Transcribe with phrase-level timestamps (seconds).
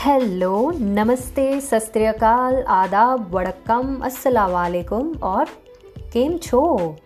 [0.00, 5.44] Hello नमस्ते, सस्त्रियकाल, आदाब, वड़क्कम अस्सलाम वालेकुम और
[6.12, 6.96] केम छो?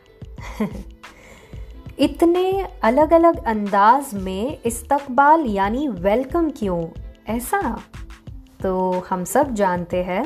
[1.98, 6.86] इतने अलग अलग अंदाज में इस्तकबाल यानी वेलकम क्यों?
[7.28, 7.80] ऐसा?
[8.62, 10.24] तो हम सब जानते हैं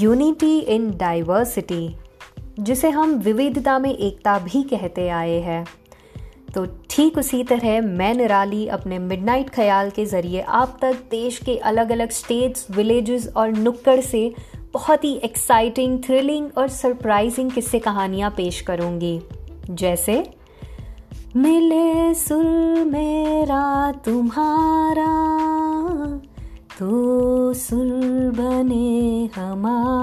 [0.00, 1.96] यूनिटी इन डाइवर्सिटी
[2.60, 5.66] जिसे हम विविधता में एकता भी कहते आए हैं।
[6.56, 11.56] तो ठीक उसी तरह मैं निराली अपने मिडनाइट ख्याल के ज़रिए आप तक देश के
[11.56, 14.34] अलग अलग स्टेट्स विलेजेस और नुक्कड़ से
[14.72, 19.20] बहुत ही एक्साइटिंग थ्रिलिंग और सरप्राइजिंग किस्से कहानियाँ पेश करूँगी।
[19.70, 20.30] जैसे,
[21.36, 22.44] मिले सुर
[22.84, 25.12] मेरा तुम्हारा
[26.78, 27.86] तो सुर
[28.36, 29.95] बने हमारा।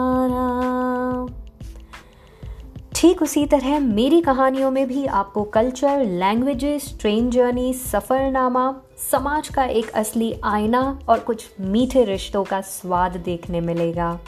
[3.03, 8.76] ठीक उसी तरह मेरी कहानियों में भी आपको कल्चर लैंग्वेजेस ट्रेन जर्नी सफ़रनामा,
[9.12, 14.20] समाज का एक असली आईना और कुछ मीठे रिश्तों का स्वाद देखने मिलेगा।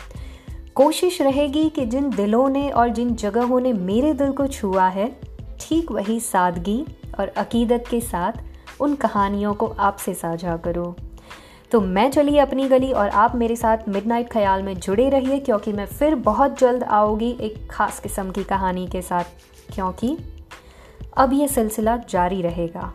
[0.76, 5.08] कोशिश रहेगी कि जिन दिलों ने और जिन जगहों ने मेरे दिल को छुआ है,
[5.60, 6.86] ठीक वही सादगी
[7.20, 10.94] और अकीदत के साथ उन कहानियों को आपसे साझा करूँ।
[11.72, 15.74] तो मैं चली अपनी गली और आप मेरे साथ मिडनाइट ख्याल में जुड़े रहिए, क्योंकि
[15.74, 19.24] मैं फिर बहुत जल्द आऊँगी एक ख़ास किस्म की कहानी के साथ,
[19.74, 20.18] क्योंकि
[21.18, 22.92] अब ये सिलसिला जारी रहेगा।